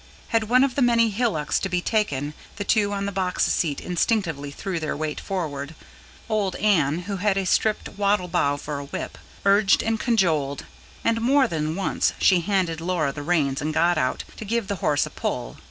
Had 0.29 0.45
one 0.49 0.63
of 0.63 0.73
the 0.73 0.81
many 0.81 1.11
hillocks 1.11 1.59
to 1.59 1.69
be 1.69 1.79
taken, 1.79 2.33
the 2.55 2.63
two 2.63 2.91
on 2.91 3.05
the 3.05 3.11
box 3.11 3.45
seat 3.45 3.79
instinctively 3.79 4.49
threw 4.49 4.79
their 4.79 4.97
weight 4.97 5.19
forward; 5.19 5.75
old 6.27 6.55
Anne, 6.55 7.01
who 7.03 7.17
had 7.17 7.37
a 7.37 7.45
stripped 7.45 7.87
wattle 7.99 8.27
bough 8.27 8.57
for 8.57 8.79
a 8.79 8.85
whip, 8.85 9.19
urged 9.45 9.83
and 9.83 9.99
cajoled; 9.99 10.65
and 11.03 11.21
more 11.21 11.47
than 11.47 11.75
once 11.75 12.13
she 12.17 12.39
handed 12.41 12.81
Laura 12.81 13.11
the 13.11 13.21
reins 13.21 13.61
and 13.61 13.75
got 13.75 13.93
down, 13.93 14.17
to 14.37 14.43
give 14.43 14.67
the 14.67 14.77
horse 14.81 15.05
a 15.05 15.11
pull. 15.11 15.59